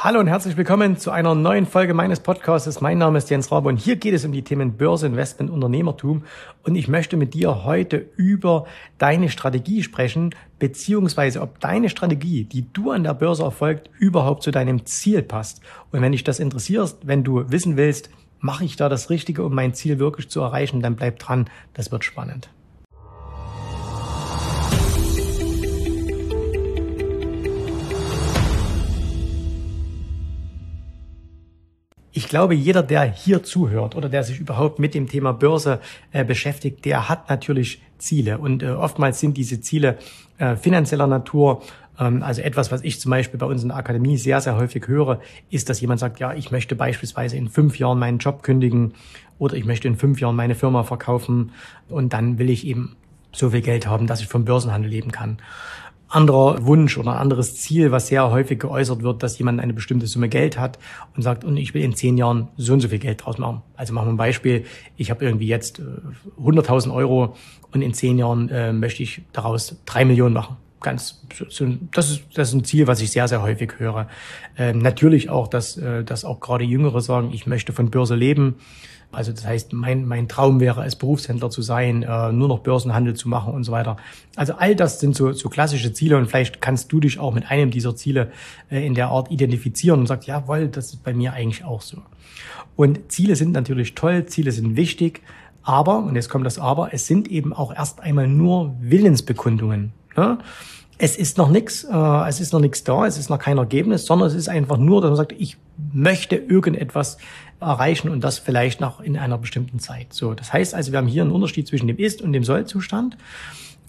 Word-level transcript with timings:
Hallo 0.00 0.20
und 0.20 0.28
herzlich 0.28 0.56
willkommen 0.56 0.96
zu 0.96 1.10
einer 1.10 1.34
neuen 1.34 1.66
Folge 1.66 1.92
meines 1.92 2.20
Podcasts. 2.20 2.80
Mein 2.80 2.98
Name 2.98 3.18
ist 3.18 3.30
Jens 3.30 3.50
Rabe 3.50 3.68
und 3.68 3.78
hier 3.78 3.96
geht 3.96 4.14
es 4.14 4.24
um 4.24 4.30
die 4.30 4.44
Themen 4.44 4.76
Börse, 4.76 5.08
Investment, 5.08 5.50
Unternehmertum. 5.50 6.22
Und 6.62 6.76
ich 6.76 6.86
möchte 6.86 7.16
mit 7.16 7.34
dir 7.34 7.64
heute 7.64 8.08
über 8.14 8.66
deine 8.98 9.28
Strategie 9.28 9.82
sprechen, 9.82 10.36
beziehungsweise 10.60 11.40
ob 11.40 11.58
deine 11.58 11.88
Strategie, 11.88 12.44
die 12.44 12.72
du 12.72 12.92
an 12.92 13.02
der 13.02 13.14
Börse 13.14 13.42
erfolgt, 13.42 13.90
überhaupt 13.98 14.44
zu 14.44 14.52
deinem 14.52 14.86
Ziel 14.86 15.20
passt. 15.20 15.62
Und 15.90 16.00
wenn 16.00 16.12
dich 16.12 16.22
das 16.22 16.38
interessiert, 16.38 16.94
wenn 17.02 17.24
du 17.24 17.50
wissen 17.50 17.76
willst, 17.76 18.08
mache 18.38 18.64
ich 18.64 18.76
da 18.76 18.88
das 18.88 19.10
Richtige, 19.10 19.42
um 19.42 19.52
mein 19.52 19.74
Ziel 19.74 19.98
wirklich 19.98 20.30
zu 20.30 20.40
erreichen, 20.40 20.80
dann 20.80 20.94
bleib 20.94 21.18
dran. 21.18 21.50
Das 21.74 21.90
wird 21.90 22.04
spannend. 22.04 22.50
Ich 32.28 32.30
glaube, 32.30 32.54
jeder, 32.54 32.82
der 32.82 33.04
hier 33.04 33.42
zuhört 33.42 33.96
oder 33.96 34.10
der 34.10 34.22
sich 34.22 34.38
überhaupt 34.38 34.78
mit 34.78 34.92
dem 34.92 35.08
Thema 35.08 35.32
Börse 35.32 35.80
äh, 36.12 36.26
beschäftigt, 36.26 36.84
der 36.84 37.08
hat 37.08 37.30
natürlich 37.30 37.80
Ziele. 37.96 38.36
Und 38.36 38.62
äh, 38.62 38.68
oftmals 38.68 39.18
sind 39.18 39.38
diese 39.38 39.62
Ziele 39.62 39.96
äh, 40.36 40.54
finanzieller 40.54 41.06
Natur. 41.06 41.62
Ähm, 41.98 42.22
also 42.22 42.42
etwas, 42.42 42.70
was 42.70 42.82
ich 42.84 43.00
zum 43.00 43.08
Beispiel 43.12 43.40
bei 43.40 43.46
uns 43.46 43.62
in 43.62 43.68
der 43.68 43.78
Akademie 43.78 44.18
sehr, 44.18 44.42
sehr 44.42 44.56
häufig 44.56 44.88
höre, 44.88 45.22
ist, 45.48 45.70
dass 45.70 45.80
jemand 45.80 46.00
sagt, 46.00 46.20
ja, 46.20 46.34
ich 46.34 46.50
möchte 46.50 46.76
beispielsweise 46.76 47.38
in 47.38 47.48
fünf 47.48 47.78
Jahren 47.78 47.98
meinen 47.98 48.18
Job 48.18 48.42
kündigen 48.42 48.92
oder 49.38 49.56
ich 49.56 49.64
möchte 49.64 49.88
in 49.88 49.96
fünf 49.96 50.20
Jahren 50.20 50.36
meine 50.36 50.54
Firma 50.54 50.82
verkaufen 50.82 51.52
und 51.88 52.12
dann 52.12 52.38
will 52.38 52.50
ich 52.50 52.66
eben 52.66 52.94
so 53.32 53.48
viel 53.48 53.62
Geld 53.62 53.86
haben, 53.86 54.06
dass 54.06 54.20
ich 54.20 54.26
vom 54.26 54.44
Börsenhandel 54.44 54.90
leben 54.90 55.12
kann 55.12 55.38
anderer 56.08 56.64
Wunsch 56.64 56.96
oder 56.96 57.18
anderes 57.20 57.56
Ziel, 57.56 57.92
was 57.92 58.08
sehr 58.08 58.30
häufig 58.30 58.58
geäußert 58.58 59.02
wird, 59.02 59.22
dass 59.22 59.38
jemand 59.38 59.60
eine 59.60 59.74
bestimmte 59.74 60.06
Summe 60.06 60.28
Geld 60.28 60.58
hat 60.58 60.78
und 61.14 61.22
sagt, 61.22 61.44
und 61.44 61.56
ich 61.56 61.74
will 61.74 61.82
in 61.82 61.94
zehn 61.94 62.16
Jahren 62.16 62.48
so 62.56 62.72
und 62.72 62.80
so 62.80 62.88
viel 62.88 62.98
Geld 62.98 63.24
draus 63.24 63.38
machen. 63.38 63.62
Also 63.76 63.92
machen 63.92 64.08
wir 64.08 64.12
ein 64.12 64.16
Beispiel, 64.16 64.64
ich 64.96 65.10
habe 65.10 65.24
irgendwie 65.24 65.46
jetzt 65.46 65.80
100.000 66.40 66.88
äh, 66.88 66.92
Euro 66.92 67.36
und 67.72 67.82
in 67.82 67.92
zehn 67.92 68.18
Jahren 68.18 68.48
äh, 68.48 68.72
möchte 68.72 69.02
ich 69.02 69.22
daraus 69.32 69.76
drei 69.84 70.04
Millionen 70.04 70.34
machen. 70.34 70.56
Ganz, 70.80 71.20
das 71.92 72.10
ist, 72.10 72.22
das 72.34 72.48
ist 72.48 72.54
ein 72.54 72.64
Ziel, 72.64 72.86
was 72.86 73.00
ich 73.00 73.10
sehr, 73.10 73.26
sehr 73.26 73.42
häufig 73.42 73.74
höre. 73.78 74.08
Ähm, 74.56 74.78
natürlich 74.78 75.28
auch, 75.28 75.48
dass, 75.48 75.76
äh, 75.76 76.04
dass 76.04 76.24
auch 76.24 76.40
gerade 76.40 76.64
Jüngere 76.64 77.00
sagen, 77.00 77.30
ich 77.32 77.46
möchte 77.46 77.72
von 77.72 77.90
Börse 77.90 78.14
leben. 78.14 78.56
Also 79.10 79.32
das 79.32 79.46
heißt, 79.46 79.72
mein, 79.72 80.04
mein 80.06 80.28
Traum 80.28 80.60
wäre 80.60 80.82
als 80.82 80.96
Berufshändler 80.96 81.50
zu 81.50 81.62
sein, 81.62 82.02
äh, 82.02 82.30
nur 82.30 82.48
noch 82.48 82.60
Börsenhandel 82.60 83.14
zu 83.14 83.28
machen 83.28 83.54
und 83.54 83.64
so 83.64 83.72
weiter. 83.72 83.96
Also 84.36 84.54
all 84.54 84.76
das 84.76 85.00
sind 85.00 85.16
so, 85.16 85.32
so 85.32 85.48
klassische 85.48 85.92
Ziele 85.92 86.16
und 86.16 86.26
vielleicht 86.26 86.60
kannst 86.60 86.92
du 86.92 87.00
dich 87.00 87.18
auch 87.18 87.32
mit 87.32 87.50
einem 87.50 87.70
dieser 87.70 87.96
Ziele 87.96 88.30
äh, 88.70 88.86
in 88.86 88.94
der 88.94 89.08
Art 89.08 89.30
identifizieren 89.30 90.00
und 90.00 90.06
sagst, 90.06 90.28
jawohl, 90.28 90.68
das 90.68 90.92
ist 90.92 91.02
bei 91.02 91.14
mir 91.14 91.32
eigentlich 91.32 91.64
auch 91.64 91.80
so. 91.80 92.02
Und 92.76 93.10
Ziele 93.10 93.34
sind 93.34 93.52
natürlich 93.52 93.94
toll, 93.94 94.26
Ziele 94.26 94.52
sind 94.52 94.76
wichtig, 94.76 95.22
aber, 95.68 95.98
und 95.98 96.14
jetzt 96.14 96.30
kommt 96.30 96.46
das 96.46 96.58
Aber, 96.58 96.94
es 96.94 97.06
sind 97.06 97.28
eben 97.28 97.52
auch 97.52 97.74
erst 97.74 98.00
einmal 98.00 98.26
nur 98.26 98.74
Willensbekundungen. 98.80 99.92
Ne? 100.18 100.38
Es 101.00 101.16
ist 101.16 101.38
noch 101.38 101.48
nichts, 101.48 101.84
äh, 101.84 102.28
es 102.28 102.40
ist 102.40 102.52
noch 102.52 102.58
nichts 102.60 102.82
da, 102.82 103.06
es 103.06 103.18
ist 103.18 103.30
noch 103.30 103.38
kein 103.38 103.56
Ergebnis, 103.56 104.04
sondern 104.04 104.26
es 104.28 104.34
ist 104.34 104.48
einfach 104.48 104.78
nur, 104.78 105.00
dass 105.00 105.10
man 105.10 105.16
sagt, 105.16 105.32
ich 105.38 105.56
möchte 105.92 106.34
irgendetwas 106.34 107.18
erreichen 107.60 108.08
und 108.08 108.24
das 108.24 108.38
vielleicht 108.38 108.80
noch 108.80 109.00
in 109.00 109.16
einer 109.16 109.38
bestimmten 109.38 109.78
Zeit. 109.78 110.12
So, 110.12 110.34
das 110.34 110.52
heißt 110.52 110.74
also, 110.74 110.90
wir 110.90 110.98
haben 110.98 111.06
hier 111.06 111.22
einen 111.22 111.30
Unterschied 111.30 111.68
zwischen 111.68 111.86
dem 111.86 111.98
Ist- 111.98 112.20
und 112.20 112.32
dem 112.32 112.42
Soll-Zustand. 112.42 113.16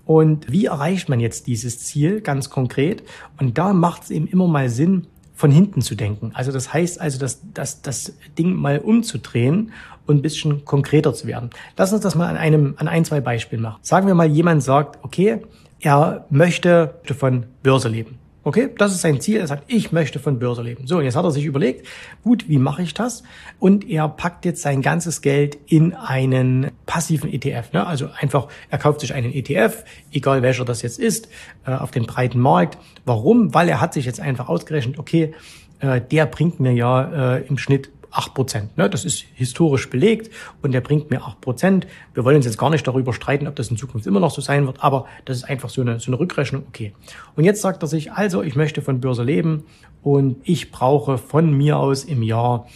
Und 0.05 0.51
wie 0.51 0.65
erreicht 0.65 1.09
man 1.09 1.19
jetzt 1.19 1.47
dieses 1.47 1.79
Ziel 1.79 2.21
ganz 2.21 2.49
konkret? 2.49 3.03
Und 3.39 3.57
da 3.57 3.73
macht 3.73 4.03
es 4.03 4.11
eben 4.11 4.27
immer 4.27 4.47
mal 4.47 4.69
Sinn, 4.69 5.07
von 5.39 5.51
hinten 5.51 5.81
zu 5.81 5.95
denken. 5.95 6.31
Also 6.33 6.51
das 6.51 6.73
heißt 6.73 6.99
also, 6.99 7.17
dass, 7.17 7.39
dass 7.53 7.81
das 7.81 8.13
Ding 8.37 8.55
mal 8.55 8.79
umzudrehen 8.79 9.71
und 10.05 10.17
ein 10.17 10.21
bisschen 10.21 10.65
konkreter 10.65 11.13
zu 11.13 11.27
werden. 11.27 11.51
Lass 11.77 11.93
uns 11.93 12.01
das 12.01 12.15
mal 12.15 12.27
an 12.27 12.35
einem, 12.35 12.73
an 12.77 12.89
ein, 12.89 13.05
zwei 13.05 13.21
Beispielen 13.21 13.61
machen. 13.61 13.79
Sagen 13.81 14.05
wir 14.07 14.15
mal, 14.15 14.27
jemand 14.27 14.63
sagt, 14.63 14.99
okay, 15.01 15.41
er 15.81 16.25
möchte 16.29 16.95
von 17.17 17.45
Börse 17.63 17.89
leben. 17.89 18.19
Okay, 18.43 18.69
das 18.77 18.93
ist 18.93 19.01
sein 19.01 19.19
Ziel. 19.19 19.37
Er 19.37 19.47
sagt, 19.47 19.65
ich 19.67 19.91
möchte 19.91 20.17
von 20.17 20.39
Börse 20.39 20.61
leben. 20.61 20.87
So, 20.87 20.97
und 20.97 21.03
jetzt 21.03 21.15
hat 21.15 21.25
er 21.25 21.31
sich 21.31 21.45
überlegt, 21.45 21.85
gut, 22.23 22.47
wie 22.47 22.57
mache 22.57 22.81
ich 22.81 22.93
das? 22.93 23.21
Und 23.59 23.87
er 23.87 24.07
packt 24.07 24.45
jetzt 24.45 24.61
sein 24.61 24.81
ganzes 24.81 25.21
Geld 25.21 25.57
in 25.67 25.93
einen 25.93 26.71
passiven 26.85 27.31
ETF. 27.31 27.73
Ne? 27.73 27.85
Also 27.85 28.07
einfach, 28.17 28.47
er 28.69 28.77
kauft 28.77 29.01
sich 29.01 29.13
einen 29.13 29.33
ETF, 29.33 29.83
egal 30.11 30.41
welcher 30.41 30.63
das 30.63 30.81
jetzt 30.81 30.99
ist, 30.99 31.27
äh, 31.65 31.73
auf 31.73 31.91
den 31.91 32.05
breiten 32.05 32.39
Markt. 32.39 32.77
Warum? 33.05 33.53
Weil 33.53 33.67
er 33.67 33.81
hat 33.81 33.93
sich 33.93 34.05
jetzt 34.05 34.21
einfach 34.21 34.47
ausgerechnet, 34.47 34.97
okay, 34.97 35.33
äh, 35.79 35.99
der 35.99 36.25
bringt 36.25 36.61
mir 36.61 36.71
ja 36.71 37.35
äh, 37.35 37.45
im 37.45 37.57
Schnitt 37.57 37.91
acht 38.11 38.33
Prozent. 38.33 38.77
Ne? 38.77 38.89
Das 38.89 39.05
ist 39.05 39.25
historisch 39.33 39.89
belegt 39.89 40.33
und 40.61 40.71
der 40.71 40.81
bringt 40.81 41.09
mir 41.09 41.23
acht 41.23 41.41
Prozent. 41.41 41.87
Wir 42.13 42.25
wollen 42.25 42.37
uns 42.37 42.45
jetzt 42.45 42.57
gar 42.57 42.69
nicht 42.69 42.87
darüber 42.87 43.13
streiten, 43.13 43.47
ob 43.47 43.55
das 43.55 43.69
in 43.69 43.77
Zukunft 43.77 44.07
immer 44.07 44.19
noch 44.19 44.31
so 44.31 44.41
sein 44.41 44.65
wird, 44.65 44.83
aber 44.83 45.05
das 45.25 45.37
ist 45.37 45.43
einfach 45.43 45.69
so 45.69 45.81
eine, 45.81 45.99
so 45.99 46.11
eine 46.11 46.19
Rückrechnung. 46.19 46.63
Okay. 46.67 46.93
Und 47.35 47.43
jetzt 47.43 47.61
sagt 47.61 47.83
er 47.83 47.87
sich, 47.87 48.11
also 48.11 48.41
ich 48.41 48.55
möchte 48.55 48.81
von 48.81 49.01
Börse 49.01 49.23
leben 49.23 49.63
und 50.01 50.37
ich 50.43 50.71
brauche 50.71 51.17
von 51.17 51.53
mir 51.53 51.77
aus 51.77 52.03
im 52.03 52.23
Jahr, 52.23 52.67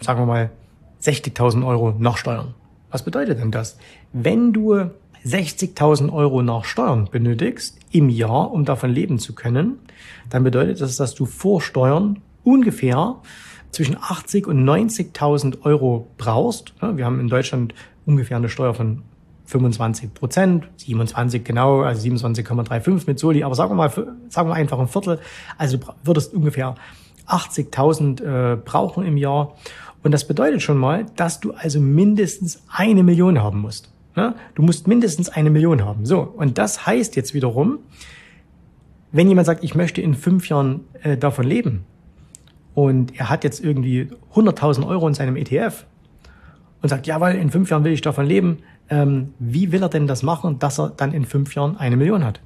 sagen 0.00 0.20
wir 0.20 0.26
mal, 0.26 0.50
60.000 1.02 1.66
Euro 1.66 1.94
nach 1.98 2.16
Steuern. 2.16 2.54
Was 2.90 3.04
bedeutet 3.04 3.38
denn 3.38 3.50
das? 3.50 3.78
Wenn 4.12 4.52
du 4.52 4.90
60.000 5.24 6.12
Euro 6.12 6.42
nach 6.42 6.64
Steuern 6.64 7.08
benötigst 7.10 7.78
im 7.92 8.08
Jahr, 8.08 8.50
um 8.52 8.64
davon 8.64 8.90
leben 8.90 9.18
zu 9.18 9.34
können, 9.34 9.78
dann 10.30 10.44
bedeutet 10.44 10.80
das, 10.80 10.96
dass 10.96 11.14
du 11.14 11.26
vor 11.26 11.60
Steuern 11.60 12.20
ungefähr 12.42 13.16
zwischen 13.70 13.96
80 13.96 14.46
und 14.46 14.64
90.000 14.64 15.62
Euro 15.62 16.08
brauchst. 16.18 16.74
Wir 16.80 17.04
haben 17.04 17.20
in 17.20 17.28
Deutschland 17.28 17.74
ungefähr 18.06 18.36
eine 18.36 18.48
Steuer 18.48 18.74
von 18.74 19.02
25 19.46 20.14
Prozent, 20.14 20.68
27 20.76 21.42
genau, 21.44 21.82
also 21.82 22.08
27,35 22.08 23.04
mit 23.06 23.18
Soli, 23.18 23.42
aber 23.42 23.54
sagen 23.54 23.72
wir 23.72 23.74
mal, 23.76 23.90
sagen 24.28 24.48
wir 24.48 24.54
einfach 24.54 24.78
ein 24.78 24.88
Viertel. 24.88 25.18
Also 25.58 25.76
du 25.76 25.86
würdest 26.04 26.32
ungefähr 26.32 26.76
80.000 27.26 28.22
äh, 28.22 28.56
brauchen 28.56 29.04
im 29.04 29.16
Jahr. 29.16 29.56
Und 30.02 30.12
das 30.12 30.26
bedeutet 30.26 30.62
schon 30.62 30.78
mal, 30.78 31.06
dass 31.16 31.40
du 31.40 31.52
also 31.52 31.80
mindestens 31.80 32.62
eine 32.68 33.02
Million 33.02 33.42
haben 33.42 33.60
musst. 33.60 33.90
Ne? 34.16 34.34
Du 34.54 34.62
musst 34.62 34.86
mindestens 34.86 35.28
eine 35.28 35.50
Million 35.50 35.84
haben. 35.84 36.06
So, 36.06 36.20
und 36.20 36.58
das 36.58 36.86
heißt 36.86 37.16
jetzt 37.16 37.34
wiederum, 37.34 37.80
wenn 39.12 39.28
jemand 39.28 39.46
sagt, 39.46 39.64
ich 39.64 39.74
möchte 39.74 40.00
in 40.00 40.14
fünf 40.14 40.48
Jahren 40.48 40.84
äh, 41.02 41.16
davon 41.16 41.44
leben, 41.44 41.84
und 42.74 43.18
er 43.18 43.30
hat 43.30 43.44
jetzt 43.44 43.62
irgendwie 43.62 44.08
100.000 44.34 44.86
Euro 44.86 45.08
in 45.08 45.14
seinem 45.14 45.36
ETF 45.36 45.84
und 46.82 46.88
sagt, 46.88 47.06
ja, 47.06 47.20
weil 47.20 47.36
in 47.36 47.50
fünf 47.50 47.70
Jahren 47.70 47.84
will 47.84 47.92
ich 47.92 48.00
davon 48.00 48.26
leben, 48.26 48.58
ähm, 48.88 49.34
wie 49.38 49.72
will 49.72 49.82
er 49.82 49.88
denn 49.88 50.06
das 50.06 50.22
machen, 50.22 50.58
dass 50.58 50.78
er 50.78 50.90
dann 50.96 51.12
in 51.12 51.24
fünf 51.24 51.54
Jahren 51.54 51.76
eine 51.76 51.96
Million 51.96 52.24
hat? 52.24 52.40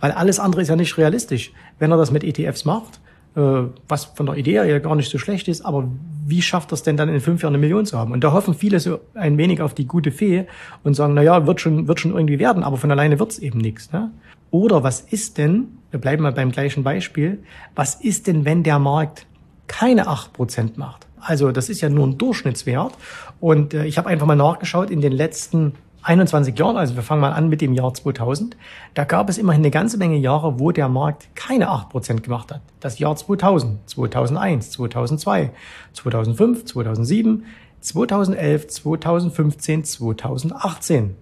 Weil 0.00 0.12
alles 0.12 0.38
andere 0.38 0.62
ist 0.62 0.68
ja 0.68 0.76
nicht 0.76 0.98
realistisch. 0.98 1.52
Wenn 1.78 1.90
er 1.90 1.96
das 1.96 2.10
mit 2.10 2.24
ETFs 2.24 2.64
macht, 2.64 3.00
äh, 3.34 3.62
was 3.88 4.04
von 4.04 4.26
der 4.26 4.36
Idee 4.36 4.62
her 4.62 4.80
gar 4.80 4.94
nicht 4.94 5.10
so 5.10 5.18
schlecht 5.18 5.48
ist, 5.48 5.64
aber 5.64 5.88
wie 6.26 6.42
schafft 6.42 6.72
er 6.72 6.74
es 6.74 6.82
denn 6.82 6.96
dann 6.96 7.08
in 7.08 7.20
fünf 7.20 7.42
Jahren 7.42 7.54
eine 7.54 7.60
Million 7.60 7.86
zu 7.86 7.98
haben? 7.98 8.12
Und 8.12 8.22
da 8.22 8.32
hoffen 8.32 8.54
viele 8.54 8.78
so 8.80 9.00
ein 9.14 9.38
wenig 9.38 9.60
auf 9.62 9.74
die 9.74 9.86
gute 9.86 10.12
Fee 10.12 10.46
und 10.82 10.94
sagen, 10.94 11.14
na 11.14 11.22
ja, 11.22 11.46
wird 11.46 11.60
schon, 11.60 11.88
wird 11.88 12.00
schon 12.00 12.12
irgendwie 12.12 12.38
werden, 12.38 12.62
aber 12.62 12.76
von 12.76 12.90
alleine 12.90 13.18
wird's 13.18 13.38
eben 13.38 13.58
nichts. 13.58 13.92
Ne? 13.92 14.10
Oder 14.50 14.82
was 14.82 15.00
ist 15.00 15.38
denn, 15.38 15.78
wir 15.90 16.00
bleiben 16.00 16.22
mal 16.22 16.32
beim 16.32 16.52
gleichen 16.52 16.84
Beispiel, 16.84 17.42
was 17.74 17.94
ist 17.94 18.26
denn, 18.26 18.44
wenn 18.44 18.62
der 18.62 18.78
Markt 18.78 19.26
keine 19.72 20.06
acht 20.06 20.34
Prozent 20.34 20.76
macht. 20.76 21.06
Also 21.18 21.50
das 21.50 21.68
ist 21.70 21.80
ja 21.80 21.88
nur 21.88 22.06
ein 22.06 22.18
Durchschnittswert. 22.18 22.92
Und 23.40 23.72
äh, 23.72 23.86
ich 23.86 23.96
habe 23.96 24.08
einfach 24.08 24.26
mal 24.26 24.36
nachgeschaut 24.36 24.90
in 24.90 25.00
den 25.00 25.12
letzten 25.12 25.72
21 26.02 26.58
Jahren, 26.58 26.76
also 26.76 26.96
wir 26.96 27.02
fangen 27.02 27.20
mal 27.20 27.32
an 27.32 27.48
mit 27.48 27.60
dem 27.60 27.72
Jahr 27.74 27.94
2000, 27.94 28.56
da 28.94 29.04
gab 29.04 29.28
es 29.30 29.38
immerhin 29.38 29.62
eine 29.62 29.70
ganze 29.70 29.98
Menge 29.98 30.16
Jahre, 30.16 30.58
wo 30.58 30.72
der 30.72 30.88
Markt 30.88 31.28
keine 31.36 31.68
acht 31.68 31.90
Prozent 31.90 32.24
gemacht 32.24 32.52
hat. 32.52 32.60
Das 32.80 32.98
Jahr 32.98 33.14
2000, 33.14 33.88
2001, 33.88 34.72
2002, 34.72 35.52
2005, 35.92 36.64
2007, 36.64 37.44
2011, 37.80 38.66
2015, 38.68 39.84
2018. 39.84 41.14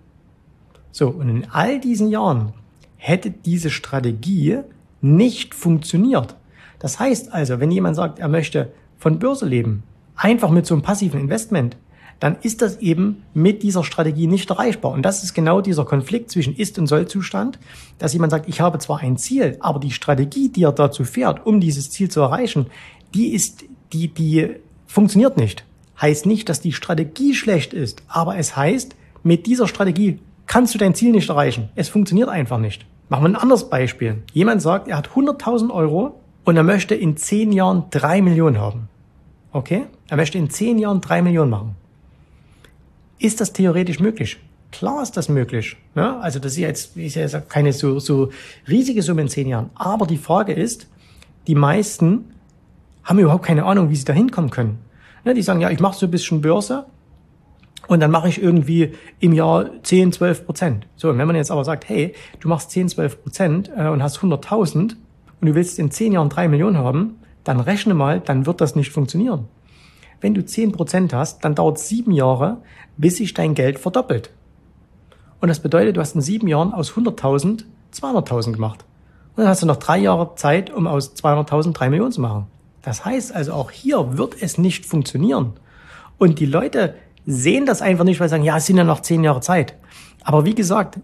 So, 0.93 1.09
und 1.09 1.29
in 1.29 1.51
all 1.51 1.79
diesen 1.79 2.09
Jahren 2.09 2.55
hätte 2.97 3.31
diese 3.31 3.71
Strategie 3.71 4.61
nicht 5.03 5.55
funktioniert. 5.55 6.37
Das 6.81 6.99
heißt 6.99 7.33
also, 7.33 7.61
wenn 7.61 7.71
jemand 7.71 7.95
sagt, 7.95 8.19
er 8.19 8.29
möchte 8.29 8.73
von 8.99 9.21
Börse 9.21 9.47
leben, 9.47 9.85
einfach 10.17 10.51
mit 10.51 10.67
so 10.67 10.75
einem 10.75 10.83
passiven 10.83 11.21
Investment, 11.21 11.77
dann 12.19 12.37
ist 12.43 12.61
das 12.61 12.79
eben 12.81 13.23
mit 13.33 13.63
dieser 13.63 13.83
Strategie 13.83 14.27
nicht 14.27 14.51
erreichbar. 14.51 14.93
Und 14.93 15.03
das 15.03 15.25
ist 15.25 15.33
genau 15.33 15.63
dieser 15.63 15.87
Konflikt 15.87 16.31
zwischen 16.31 16.55
Ist- 16.55 16.79
und 16.79 16.87
Soll-Zustand, 16.87 17.59
dass 17.99 18.13
jemand 18.13 18.31
sagt, 18.31 18.49
ich 18.49 18.61
habe 18.61 18.79
zwar 18.79 18.99
ein 18.99 19.17
Ziel, 19.17 19.57
aber 19.61 19.81
die 19.81 19.91
Strategie, 19.91 20.51
die 20.51 20.65
er 20.65 20.73
dazu 20.73 21.05
fährt, 21.05 21.47
um 21.47 21.61
dieses 21.61 21.91
Ziel 21.91 22.11
zu 22.11 22.21
erreichen, 22.21 22.67
die 23.15 23.33
ist, 23.33 23.65
die, 23.93 24.09
die 24.09 24.57
funktioniert 24.87 25.39
nicht. 25.39 25.65
Heißt 26.01 26.27
nicht, 26.27 26.49
dass 26.49 26.61
die 26.61 26.73
Strategie 26.73 27.35
schlecht 27.35 27.73
ist, 27.73 28.03
aber 28.09 28.37
es 28.37 28.55
heißt, 28.55 28.97
mit 29.23 29.47
dieser 29.47 29.67
Strategie 29.67 30.19
kannst 30.47 30.75
du 30.75 30.79
dein 30.79 30.95
Ziel 30.95 31.13
nicht 31.13 31.29
erreichen. 31.29 31.71
Es 31.75 31.89
funktioniert 31.89 32.29
einfach 32.29 32.59
nicht. 32.59 32.87
Machen 33.09 33.25
wir 33.25 33.31
ein 33.31 33.37
anderes 33.37 33.69
Beispiel. 33.69 34.23
Jemand 34.33 34.63
sagt, 34.63 34.89
er 34.89 34.99
hat 34.99 35.09
100.000 35.09 35.71
Euro 35.71 36.20
und 36.45 36.57
er 36.57 36.63
möchte 36.63 36.95
in 36.95 37.17
zehn 37.17 37.53
Jahren 37.53 37.85
drei 37.91 38.23
Millionen 38.23 38.59
haben. 38.59 38.89
Okay? 39.53 39.87
Er 40.09 40.17
möchte 40.17 40.39
in 40.39 40.51
zehn 40.51 40.79
Jahren 40.79 41.01
drei 41.01 41.23
Millionen 41.23 41.51
machen. 41.51 41.77
Ist 43.19 43.41
das 43.41 43.53
theoretisch 43.53 44.01
möglich? 44.01 44.39
Klar 44.73 45.03
ist 45.03 45.17
das 45.17 45.29
möglich. 45.29 45.77
Ja? 45.95 46.19
Also 46.21 46.39
das 46.39 46.53
ist 46.53 46.59
jetzt, 46.59 46.97
ist 46.97 47.17
ja 47.17 47.41
keine 47.41 47.73
so, 47.73 47.99
so 47.99 48.31
riesige 48.69 49.03
Summe 49.03 49.23
in 49.23 49.29
zehn 49.29 49.49
Jahren. 49.49 49.71
Aber 49.75 50.07
die 50.07 50.17
Frage 50.17 50.53
ist, 50.53 50.89
die 51.47 51.55
meisten 51.55 52.33
haben 53.05 53.19
überhaupt 53.19 53.45
keine 53.45 53.65
Ahnung, 53.65 53.91
wie 53.91 53.97
sie 53.97 54.05
da 54.05 54.13
hinkommen 54.13 54.51
können. 54.51 54.79
Ja, 55.25 55.35
die 55.35 55.43
sagen, 55.43 55.61
ja, 55.61 55.71
ich 55.71 55.81
mache 55.81 55.99
so 55.99 56.07
ein 56.07 56.11
bisschen 56.11 56.41
Börse 56.41 56.87
und 57.89 58.01
dann 58.01 58.11
mache 58.11 58.29
ich 58.29 58.41
irgendwie 58.41 58.93
im 59.19 59.33
Jahr 59.33 59.83
10, 59.83 60.13
12 60.13 60.47
Prozent. 60.47 60.87
So, 60.97 61.11
und 61.11 61.19
wenn 61.19 61.27
man 61.27 61.37
jetzt 61.37 61.51
aber 61.51 61.65
sagt, 61.65 61.89
hey, 61.89 62.15
du 62.39 62.49
machst 62.49 62.71
10, 62.71 62.89
12 62.89 63.23
Prozent 63.23 63.71
äh, 63.77 63.89
und 63.89 64.03
hast 64.03 64.19
100.000 64.19 64.97
und 65.41 65.49
du 65.49 65.55
willst 65.55 65.79
in 65.79 65.91
zehn 65.91 66.13
Jahren 66.13 66.29
drei 66.29 66.49
Millionen 66.49 66.79
haben, 66.79 67.19
dann 67.45 67.61
rechne 67.61 67.95
mal, 67.95 68.21
dann 68.21 68.47
wird 68.47 68.61
das 68.61 68.77
nicht 68.77 68.93
funktionieren. 68.93 69.49
Wenn 70.21 70.35
du 70.35 70.45
10 70.45 70.73
Prozent 70.73 71.15
hast, 71.15 71.45
dann 71.45 71.55
dauert 71.55 71.79
sieben 71.79 72.13
Jahre, 72.13 72.59
bis 72.99 73.17
sich 73.17 73.33
dein 73.33 73.55
Geld 73.55 73.79
verdoppelt. 73.79 74.31
Und 75.41 75.49
das 75.49 75.61
bedeutet, 75.61 75.97
du 75.97 76.01
hast 76.03 76.15
in 76.15 76.21
sieben 76.21 76.47
Jahren 76.47 76.75
aus 76.75 76.93
100.000 76.93 77.65
200.000 77.93 78.53
gemacht. 78.53 78.85
Und 79.37 79.45
dann 79.45 79.49
hast 79.49 79.63
du 79.63 79.67
noch 79.67 79.77
drei 79.77 79.99
Jahre 79.99 80.35
Zeit, 80.35 80.71
um 80.71 80.87
aus 80.87 81.15
200.000 81.17 81.73
drei 81.73 81.91
Millionen 81.91 82.13
zu 82.13 82.21
machen. 82.21 82.47
Das 82.83 83.05
heißt 83.05 83.35
also, 83.35 83.53
auch 83.53 83.71
hier 83.71 84.17
wird 84.17 84.41
es 84.41 84.59
nicht 84.59 84.87
funktionieren. 84.87 85.55
Und 86.19 86.39
die 86.39 86.47
Leute 86.47 86.95
sehen 87.27 87.67
das 87.67 87.83
einfach 87.83 88.05
nicht, 88.05 88.21
weil 88.21 88.29
sie 88.29 88.33
sagen, 88.33 88.45
ja, 88.45 88.57
es 88.57 88.67
sind 88.67 88.77
ja 88.77 88.85
noch 88.85 89.01
zehn 89.01 89.23
Jahre 89.25 89.41
Zeit. 89.41 89.75
Aber 90.23 90.45
wie 90.45 90.55
gesagt, 90.55 90.99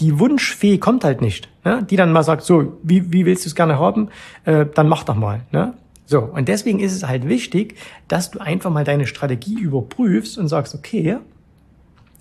die 0.00 0.18
Wunschfee 0.18 0.78
kommt 0.78 1.04
halt 1.04 1.20
nicht, 1.20 1.48
ne? 1.64 1.86
die 1.88 1.96
dann 1.96 2.12
mal 2.12 2.22
sagt, 2.22 2.42
so, 2.42 2.78
wie, 2.82 3.12
wie 3.12 3.26
willst 3.26 3.44
du 3.44 3.48
es 3.48 3.54
gerne 3.54 3.78
haben? 3.78 4.08
Äh, 4.44 4.66
dann 4.74 4.88
mach 4.88 5.04
doch 5.04 5.14
mal. 5.14 5.42
Ne? 5.52 5.74
So, 6.06 6.20
und 6.20 6.48
deswegen 6.48 6.80
ist 6.80 6.92
es 6.92 7.06
halt 7.06 7.28
wichtig, 7.28 7.76
dass 8.08 8.30
du 8.30 8.40
einfach 8.40 8.70
mal 8.70 8.84
deine 8.84 9.06
Strategie 9.06 9.58
überprüfst 9.58 10.36
und 10.36 10.48
sagst, 10.48 10.74
okay, 10.74 11.18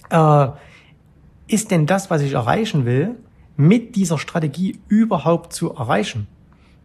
äh, 0.10 0.48
ist 1.48 1.72
denn 1.72 1.86
das, 1.86 2.10
was 2.10 2.22
ich 2.22 2.34
erreichen 2.34 2.86
will, 2.86 3.16
mit 3.58 3.96
dieser 3.96 4.18
Strategie 4.18 4.80
überhaupt 4.88 5.54
zu 5.54 5.74
erreichen? 5.74 6.28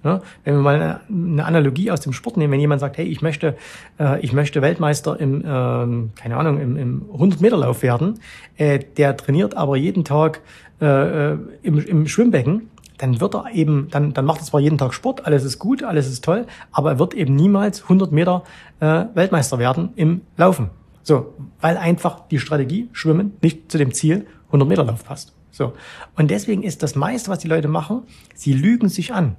Ja, 0.04 0.22
wenn 0.44 0.54
wir 0.54 0.62
mal 0.62 1.00
eine 1.08 1.44
Analogie 1.44 1.90
aus 1.90 2.00
dem 2.00 2.12
Sport 2.12 2.36
nehmen, 2.36 2.52
wenn 2.52 2.60
jemand 2.60 2.80
sagt, 2.80 2.98
hey, 2.98 3.06
ich 3.06 3.20
möchte, 3.20 3.56
äh, 3.98 4.20
ich 4.20 4.32
möchte 4.32 4.62
Weltmeister 4.62 5.18
im, 5.18 5.42
ähm, 5.44 6.10
keine 6.14 6.36
Ahnung, 6.36 6.60
im, 6.60 6.76
im 6.76 7.10
100-Meter-Lauf 7.12 7.82
werden, 7.82 8.20
äh, 8.56 8.78
der 8.78 9.16
trainiert 9.16 9.56
aber 9.56 9.76
jeden 9.76 10.04
Tag 10.04 10.40
äh, 10.80 11.32
äh, 11.32 11.38
im, 11.62 11.78
im 11.84 12.06
Schwimmbecken, 12.06 12.70
dann 12.98 13.20
wird 13.20 13.34
er 13.34 13.52
eben, 13.52 13.88
dann, 13.90 14.12
dann 14.12 14.24
macht 14.24 14.40
er 14.40 14.44
zwar 14.44 14.60
jeden 14.60 14.78
Tag 14.78 14.94
Sport, 14.94 15.26
alles 15.26 15.44
ist 15.44 15.58
gut, 15.58 15.82
alles 15.82 16.08
ist 16.08 16.24
toll, 16.24 16.46
aber 16.70 16.92
er 16.92 16.98
wird 17.00 17.14
eben 17.14 17.34
niemals 17.34 17.82
100 17.82 18.12
Meter 18.12 18.44
äh, 18.80 19.04
Weltmeister 19.14 19.58
werden 19.58 19.90
im 19.96 20.20
Laufen. 20.36 20.70
So, 21.02 21.34
weil 21.60 21.76
einfach 21.76 22.28
die 22.28 22.38
Strategie 22.38 22.88
Schwimmen 22.92 23.32
nicht 23.40 23.72
zu 23.72 23.78
dem 23.78 23.94
Ziel 23.94 24.26
100 24.48 24.68
Meter 24.68 24.84
Lauf 24.84 25.04
passt. 25.04 25.32
So. 25.50 25.72
Und 26.16 26.30
deswegen 26.30 26.62
ist 26.62 26.82
das 26.82 26.94
meiste, 26.94 27.30
was 27.30 27.38
die 27.38 27.48
Leute 27.48 27.66
machen, 27.66 28.02
sie 28.34 28.52
lügen 28.52 28.88
sich 28.88 29.12
an. 29.12 29.36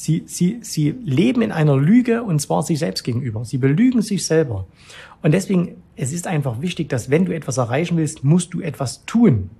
Sie, 0.00 0.22
sie, 0.24 0.60
sie 0.62 0.94
leben 1.04 1.42
in 1.42 1.52
einer 1.52 1.76
Lüge 1.76 2.22
und 2.22 2.40
zwar 2.40 2.62
sich 2.62 2.78
selbst 2.78 3.04
gegenüber. 3.04 3.44
Sie 3.44 3.58
belügen 3.58 4.00
sich 4.00 4.24
selber. 4.24 4.66
Und 5.20 5.32
deswegen, 5.32 5.76
es 5.94 6.14
ist 6.14 6.26
einfach 6.26 6.62
wichtig, 6.62 6.88
dass 6.88 7.10
wenn 7.10 7.26
du 7.26 7.34
etwas 7.34 7.58
erreichen 7.58 7.98
willst, 7.98 8.24
musst 8.24 8.54
du 8.54 8.62
etwas 8.62 9.04
tun. 9.04 9.50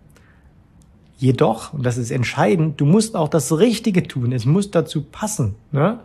Jedoch, 1.19 1.75
und 1.75 1.85
das 1.85 1.99
ist 1.99 2.11
entscheidend, 2.11 2.81
du 2.81 2.87
musst 2.87 3.17
auch 3.17 3.29
das 3.29 3.59
Richtige 3.59 4.03
tun. 4.05 4.33
Es 4.33 4.47
muss 4.47 4.71
dazu 4.71 5.03
passen. 5.03 5.57
Ne? 5.73 6.01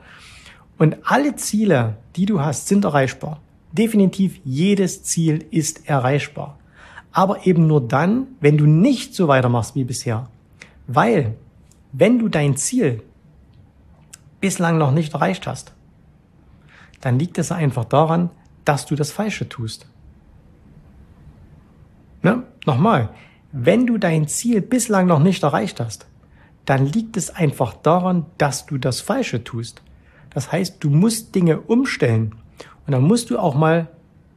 Und 0.78 0.98
alle 1.06 1.38
Ziele, 1.38 1.96
die 2.18 2.26
du 2.26 2.42
hast, 2.42 2.68
sind 2.68 2.84
erreichbar. 2.84 3.40
Definitiv 3.72 4.42
jedes 4.44 5.04
Ziel 5.04 5.46
ist 5.50 5.88
erreichbar. 5.88 6.60
Aber 7.14 7.48
eben 7.48 7.68
nur 7.68 7.80
dann, 7.80 8.28
wenn 8.42 8.58
du 8.58 8.66
nicht 8.66 9.16
so 9.16 9.30
weitermachst 9.30 9.76
wie 9.76 9.86
bisher. 9.86 10.28
Weil, 10.88 11.36
wenn 11.94 12.20
du 12.20 12.28
dein 12.28 12.58
Ziel 12.58 13.02
bislang 14.40 14.78
noch 14.78 14.92
nicht 14.92 15.14
erreicht 15.14 15.48
hast, 15.48 15.74
dann 17.02 17.20
liegt 17.20 17.38
es 17.38 17.52
einfach 17.52 17.86
daran, 17.86 18.30
dass 18.64 18.86
du 18.86 18.96
das 18.96 19.12
Falsche 19.12 19.48
tust. 19.48 19.88
Ne? 22.24 22.44
Nochmal, 22.66 23.10
wenn 23.52 23.86
du 23.86 23.98
dein 23.98 24.28
Ziel 24.28 24.62
bislang 24.62 25.08
noch 25.08 25.20
nicht 25.20 25.44
erreicht 25.44 25.80
hast, 25.80 26.08
dann 26.66 26.86
liegt 26.86 27.16
es 27.16 27.30
einfach 27.30 27.74
daran, 27.74 28.26
dass 28.38 28.66
du 28.66 28.78
das 28.78 29.02
Falsche 29.02 29.44
tust. 29.44 29.82
Das 30.34 30.52
heißt, 30.52 30.84
du 30.84 30.90
musst 30.90 31.36
Dinge 31.36 31.62
umstellen. 31.62 32.36
Und 32.86 32.92
dann 32.92 33.04
musst 33.04 33.30
du 33.30 33.38
auch 33.38 33.56
mal, 33.56 33.88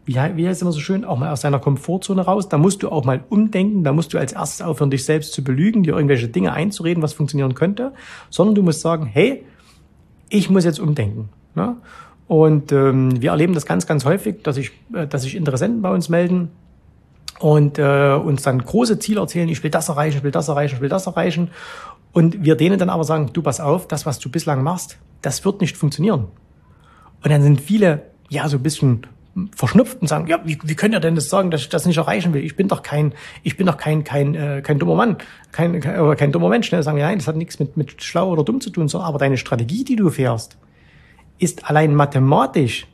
wie, 0.05 0.19
heißt 0.19 0.37
es 0.37 0.63
immer 0.63 0.73
so 0.73 0.81
schön, 0.81 1.05
auch 1.05 1.19
mal 1.19 1.33
aus 1.33 1.41
deiner 1.41 1.59
Komfortzone 1.59 2.23
raus. 2.23 2.49
Da 2.49 2.59
musst 2.59 2.83
du 2.83 2.91
auch 2.91 3.05
mal 3.05 3.25
umdenken. 3.29 3.83
Da 3.83 3.93
musst 3.93 4.13
du 4.13 4.19
als 4.19 4.33
erstes 4.33 4.63
aufhören, 4.63 4.91
dich 4.91 5.05
selbst 5.05 5.33
zu 5.33 5.43
belügen, 5.43 5.83
dir 5.83 5.95
irgendwelche 5.95 6.29
Dinge 6.29 6.53
einzureden, 6.53 7.03
was 7.03 7.15
funktionieren 7.15 7.55
könnte. 7.55 7.93
Sondern 8.31 8.55
du 8.55 8.63
musst 8.63 8.81
sagen, 8.81 9.07
hey, 9.07 9.45
ich 10.29 10.51
muss 10.51 10.65
jetzt 10.65 10.81
umdenken. 10.81 11.29
Ne? 11.55 11.77
Und 12.27 12.73
ähm, 12.73 13.21
wir 13.21 13.31
erleben 13.31 13.55
das 13.55 13.67
ganz, 13.67 13.87
ganz 13.87 14.05
häufig, 14.05 14.43
dass 14.43 14.57
ich, 14.57 14.73
äh, 14.93 15.07
dass 15.07 15.23
sich 15.23 15.35
Interessenten 15.35 15.83
bei 15.83 15.91
uns 15.91 16.09
melden 16.09 16.51
und 17.41 17.79
äh, 17.79 18.13
uns 18.13 18.43
dann 18.43 18.59
große 18.63 18.99
Ziele 18.99 19.21
erzählen, 19.21 19.49
ich 19.49 19.63
will 19.63 19.71
das 19.71 19.89
erreichen, 19.89 20.19
ich 20.19 20.25
will 20.25 20.31
das 20.31 20.49
erreichen, 20.49 20.77
ich 20.77 20.81
will 20.81 20.89
das 20.89 21.07
erreichen. 21.07 21.51
Und 22.13 22.45
wir 22.45 22.57
denen 22.57 22.79
dann 22.79 22.91
aber 22.91 23.05
sagen, 23.05 23.31
du 23.33 23.43
pass 23.43 23.61
auf, 23.61 23.87
das, 23.87 24.07
was 24.07 24.19
du 24.19 24.31
bislang 24.31 24.63
machst, 24.63 24.99
das 25.23 25.45
wird 25.45 25.61
nicht 25.61 25.77
funktionieren. 25.77 26.27
Und 27.23 27.31
dann 27.31 27.43
sind 27.43 27.61
viele, 27.61 28.03
ja, 28.29 28.49
so 28.49 28.57
ein 28.57 28.63
bisschen 28.63 29.07
verschnupft 29.55 30.01
und 30.01 30.09
sagen, 30.09 30.27
ja, 30.27 30.41
wie, 30.45 30.59
wie 30.63 30.75
könnt 30.75 30.95
ihr 30.95 31.01
denn 31.01 31.15
das 31.15 31.29
sagen, 31.29 31.51
dass 31.51 31.63
ich 31.63 31.69
das 31.69 31.87
nicht 31.87 31.97
erreichen 31.97 32.35
will? 32.35 32.45
Ich 32.45 32.57
bin 32.57 32.69
doch 32.69 32.83
kein, 32.83 33.15
ich 33.43 33.57
bin 33.57 33.67
doch 33.67 33.77
kein, 33.77 34.05
kein, 34.05 34.35
äh, 34.35 34.63
kein 34.63 34.79
dummer 34.79 34.95
Mann, 34.95 35.17
kein, 35.53 35.81
kein, 35.81 36.01
oder 36.01 36.17
kein 36.17 36.33
dummer 36.33 36.49
Mensch. 36.49 36.71
Ne? 36.73 36.83
Sagen 36.83 36.99
nein, 36.99 37.19
das 37.19 37.29
hat 37.29 37.37
nichts 37.37 37.59
mit, 37.59 37.77
mit 37.77 38.03
schlau 38.03 38.31
oder 38.31 38.45
dumm 38.45 38.61
zu 38.61 38.71
tun, 38.71 38.89
sondern 38.89 39.09
aber 39.09 39.19
deine 39.19 39.37
Strategie, 39.37 39.85
die 39.85 39.97
du 39.97 40.11
fährst, 40.11 40.59
ist 41.39 41.69
allein 41.69 41.95
mathematisch 41.95 42.87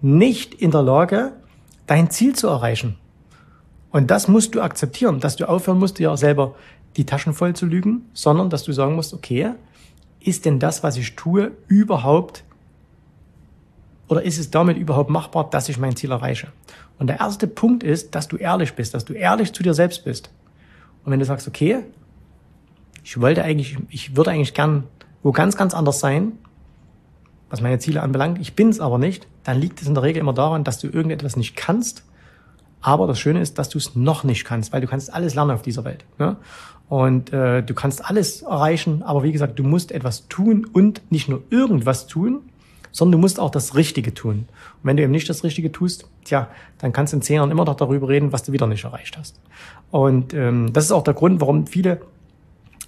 nicht 0.00 0.54
in 0.54 0.70
der 0.70 0.82
Lage, 0.82 1.32
dein 1.86 2.10
Ziel 2.10 2.34
zu 2.34 2.48
erreichen. 2.48 2.96
Und 3.90 4.10
das 4.10 4.28
musst 4.28 4.54
du 4.54 4.60
akzeptieren, 4.60 5.20
dass 5.20 5.36
du 5.36 5.48
aufhören 5.48 5.78
musst, 5.78 5.98
dir 5.98 6.16
selber 6.16 6.54
die 6.96 7.06
Taschen 7.06 7.32
voll 7.32 7.54
zu 7.54 7.66
lügen, 7.66 8.06
sondern 8.12 8.50
dass 8.50 8.64
du 8.64 8.72
sagen 8.72 8.96
musst, 8.96 9.14
okay, 9.14 9.52
ist 10.20 10.44
denn 10.44 10.58
das, 10.58 10.82
was 10.82 10.96
ich 10.96 11.16
tue, 11.16 11.52
überhaupt 11.68 12.44
oder 14.08 14.22
ist 14.22 14.38
es 14.38 14.50
damit 14.50 14.76
überhaupt 14.76 15.10
machbar, 15.10 15.48
dass 15.50 15.68
ich 15.68 15.78
mein 15.78 15.96
Ziel 15.96 16.10
erreiche? 16.10 16.48
Und 16.98 17.08
der 17.08 17.20
erste 17.20 17.46
Punkt 17.46 17.82
ist, 17.82 18.14
dass 18.14 18.28
du 18.28 18.36
ehrlich 18.36 18.74
bist, 18.74 18.94
dass 18.94 19.04
du 19.04 19.14
ehrlich 19.14 19.52
zu 19.52 19.62
dir 19.62 19.74
selbst 19.74 20.04
bist. 20.04 20.30
Und 21.04 21.12
wenn 21.12 21.18
du 21.18 21.24
sagst, 21.24 21.48
okay, 21.48 21.80
ich 23.02 23.20
wollte 23.20 23.42
eigentlich, 23.42 23.76
ich 23.90 24.16
würde 24.16 24.30
eigentlich 24.30 24.54
gern 24.54 24.84
wo 25.24 25.32
ganz, 25.32 25.56
ganz 25.56 25.74
anders 25.74 25.98
sein, 25.98 26.32
was 27.50 27.60
meine 27.60 27.78
Ziele 27.78 28.02
anbelangt, 28.02 28.38
ich 28.40 28.54
bin 28.54 28.68
es 28.68 28.78
aber 28.78 28.98
nicht, 28.98 29.26
dann 29.42 29.58
liegt 29.58 29.80
es 29.80 29.88
in 29.88 29.94
der 29.94 30.02
Regel 30.02 30.20
immer 30.20 30.34
daran, 30.34 30.64
dass 30.64 30.78
du 30.78 30.86
irgendetwas 30.86 31.36
nicht 31.36 31.56
kannst. 31.56 32.04
Aber 32.80 33.06
das 33.06 33.18
Schöne 33.18 33.40
ist, 33.40 33.58
dass 33.58 33.70
du 33.70 33.78
es 33.78 33.96
noch 33.96 34.24
nicht 34.24 34.44
kannst, 34.44 34.72
weil 34.72 34.82
du 34.82 34.86
kannst 34.86 35.12
alles 35.12 35.34
lernen 35.34 35.52
auf 35.52 35.62
dieser 35.62 35.84
Welt. 35.84 36.04
Ne? 36.18 36.36
Und 36.90 37.32
äh, 37.32 37.62
du 37.62 37.72
kannst 37.72 38.04
alles 38.04 38.42
erreichen, 38.42 39.02
aber 39.02 39.22
wie 39.22 39.32
gesagt, 39.32 39.58
du 39.58 39.64
musst 39.64 39.92
etwas 39.92 40.28
tun 40.28 40.66
und 40.70 41.00
nicht 41.10 41.30
nur 41.30 41.42
irgendwas 41.48 42.06
tun, 42.06 42.42
sondern 42.94 43.12
du 43.12 43.18
musst 43.18 43.40
auch 43.40 43.50
das 43.50 43.74
Richtige 43.74 44.14
tun. 44.14 44.46
Und 44.46 44.84
wenn 44.84 44.96
du 44.96 45.02
eben 45.02 45.12
nicht 45.12 45.28
das 45.28 45.42
Richtige 45.42 45.72
tust, 45.72 46.08
tja, 46.24 46.48
dann 46.78 46.92
kannst 46.92 47.12
du 47.12 47.16
in 47.16 47.22
zehn 47.22 47.36
Jahren 47.36 47.50
immer 47.50 47.64
noch 47.64 47.74
darüber 47.74 48.08
reden, 48.08 48.32
was 48.32 48.44
du 48.44 48.52
wieder 48.52 48.68
nicht 48.68 48.84
erreicht 48.84 49.18
hast. 49.18 49.40
Und 49.90 50.32
ähm, 50.32 50.72
das 50.72 50.84
ist 50.84 50.92
auch 50.92 51.02
der 51.02 51.14
Grund, 51.14 51.40
warum 51.40 51.66
viele 51.66 52.00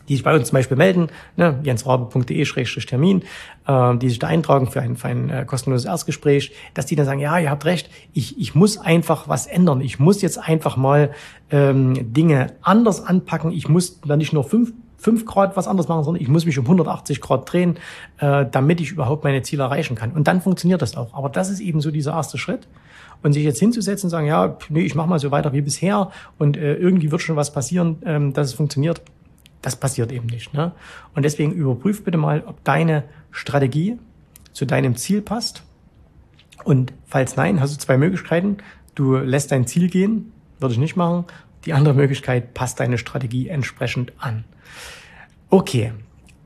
die 0.08 0.14
sich 0.14 0.22
bei 0.22 0.34
uns 0.36 0.48
zum 0.48 0.56
Beispiel 0.56 0.76
melden, 0.76 1.08
ne, 1.36 1.58
jensrabe.de-termin, 1.64 3.22
äh, 3.66 3.96
die 3.96 4.08
sich 4.08 4.20
da 4.20 4.28
eintragen 4.28 4.70
für 4.70 4.80
ein, 4.80 4.96
für 4.96 5.08
ein 5.08 5.30
äh, 5.30 5.44
kostenloses 5.44 5.86
Erstgespräch, 5.86 6.52
dass 6.75 6.86
die 6.86 6.94
dann 6.94 7.06
sagen, 7.06 7.18
ja, 7.18 7.36
ihr 7.40 7.50
habt 7.50 7.64
recht, 7.64 7.90
ich, 8.12 8.38
ich 8.38 8.54
muss 8.54 8.78
einfach 8.78 9.28
was 9.28 9.48
ändern. 9.48 9.80
Ich 9.80 9.98
muss 9.98 10.22
jetzt 10.22 10.38
einfach 10.38 10.76
mal 10.76 11.10
ähm, 11.50 12.12
Dinge 12.12 12.52
anders 12.62 13.04
anpacken. 13.04 13.50
Ich 13.50 13.68
muss 13.68 14.00
da 14.00 14.16
nicht 14.16 14.32
nur 14.32 14.44
fünf 14.44 14.72
5 14.98 15.24
Grad 15.26 15.56
was 15.56 15.68
anderes 15.68 15.88
machen, 15.88 16.04
sondern 16.04 16.22
ich 16.22 16.28
muss 16.28 16.46
mich 16.46 16.58
um 16.58 16.64
180 16.64 17.20
Grad 17.20 17.50
drehen, 17.50 17.78
äh, 18.18 18.46
damit 18.50 18.80
ich 18.80 18.92
überhaupt 18.92 19.24
meine 19.24 19.42
Ziele 19.42 19.64
erreichen 19.64 19.94
kann. 19.94 20.12
Und 20.12 20.26
dann 20.26 20.40
funktioniert 20.40 20.82
das 20.82 20.96
auch. 20.96 21.14
Aber 21.14 21.28
das 21.28 21.50
ist 21.50 21.60
eben 21.60 21.80
so 21.80 21.90
dieser 21.90 22.12
erste 22.12 22.38
Schritt. 22.38 22.68
Und 23.22 23.32
sich 23.32 23.44
jetzt 23.44 23.58
hinzusetzen 23.58 24.06
und 24.06 24.10
sagen, 24.10 24.26
ja, 24.26 24.58
nee, 24.68 24.82
ich 24.82 24.94
mache 24.94 25.08
mal 25.08 25.18
so 25.18 25.30
weiter 25.30 25.52
wie 25.52 25.62
bisher 25.62 26.10
und 26.38 26.56
äh, 26.56 26.74
irgendwie 26.74 27.10
wird 27.10 27.22
schon 27.22 27.34
was 27.34 27.50
passieren, 27.50 27.96
ähm, 28.04 28.34
dass 28.34 28.48
es 28.48 28.52
funktioniert, 28.52 29.00
das 29.62 29.74
passiert 29.74 30.12
eben 30.12 30.26
nicht. 30.26 30.52
Ne? 30.52 30.72
Und 31.14 31.24
deswegen 31.24 31.52
überprüf 31.52 32.04
bitte 32.04 32.18
mal, 32.18 32.44
ob 32.46 32.62
deine 32.62 33.04
Strategie 33.30 33.98
zu 34.52 34.64
deinem 34.64 34.96
Ziel 34.96 35.22
passt. 35.22 35.62
Und 36.62 36.92
falls 37.06 37.36
nein, 37.36 37.60
hast 37.60 37.74
du 37.74 37.78
zwei 37.78 37.96
Möglichkeiten. 37.96 38.58
Du 38.94 39.16
lässt 39.16 39.50
dein 39.50 39.66
Ziel 39.66 39.88
gehen, 39.88 40.32
würde 40.58 40.74
ich 40.74 40.78
nicht 40.78 40.96
machen. 40.96 41.24
Die 41.64 41.72
andere 41.72 41.94
Möglichkeit, 41.94 42.54
passt 42.54 42.80
deine 42.80 42.96
Strategie 42.96 43.48
entsprechend 43.48 44.12
an. 44.18 44.44
Okay, 45.49 45.92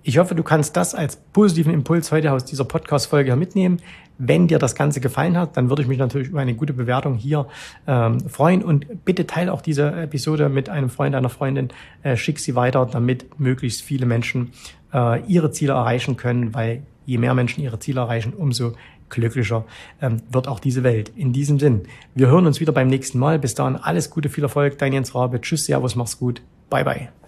Ich 0.03 0.17
hoffe, 0.19 0.35
du 0.35 0.43
kannst 0.43 0.77
das 0.77 0.95
als 0.95 1.17
positiven 1.17 1.75
Impuls 1.75 2.11
heute 2.11 2.33
aus 2.33 2.45
dieser 2.45 2.65
Podcast-Folge 2.65 3.37
mitnehmen. 3.37 3.83
Wenn 4.17 4.49
dir 4.49 4.59
das 4.59 4.75
Ganze 4.75 5.01
gefallen 5.01 5.37
hat, 5.37 5.57
dann 5.57 5.69
würde 5.69 5.83
ich 5.83 5.89
mich 5.89 5.99
natürlich 5.99 6.29
über 6.29 6.41
eine 6.41 6.55
gute 6.55 6.73
Bewertung 6.73 7.15
hier 7.15 7.47
ähm, 7.87 8.21
freuen. 8.29 8.63
Und 8.65 9.05
bitte 9.05 9.27
teile 9.27 9.53
auch 9.53 9.61
diese 9.61 9.91
Episode 9.93 10.49
mit 10.49 10.69
einem 10.71 10.89
Freund, 10.89 11.15
einer 11.15 11.29
Freundin. 11.29 11.69
Äh, 12.03 12.17
schick 12.17 12.39
sie 12.39 12.55
weiter, 12.55 12.89
damit 12.91 13.39
möglichst 13.39 13.83
viele 13.83 14.07
Menschen 14.07 14.53
äh, 14.93 15.23
ihre 15.27 15.51
Ziele 15.51 15.75
erreichen 15.75 16.17
können, 16.17 16.55
weil 16.55 16.83
je 17.05 17.19
mehr 17.19 17.35
Menschen 17.35 17.63
ihre 17.63 17.79
Ziele 17.79 18.01
erreichen, 18.01 18.33
umso 18.33 18.73
glücklicher 19.11 19.65
ähm, 20.01 20.23
wird 20.31 20.49
auch 20.49 20.61
diese 20.61 20.83
Welt. 20.83 21.13
In 21.15 21.33
diesem 21.33 21.59
Sinn, 21.59 21.83
wir 22.15 22.29
hören 22.29 22.47
uns 22.47 22.59
wieder 22.59 22.73
beim 22.73 22.89
nächsten 22.89 23.19
Mal. 23.19 23.39
Bis 23.39 23.55
dahin 23.55 23.77
alles 23.77 24.09
Gute, 24.09 24.31
viel 24.31 24.45
Erfolg. 24.45 24.79
Dein 24.79 24.95
Jens 24.95 25.15
Rabe. 25.15 25.41
Tschüss, 25.41 25.67
Servus, 25.67 25.95
mach's 25.95 26.19
gut. 26.19 26.41
Bye, 26.71 26.85
bye. 26.85 27.20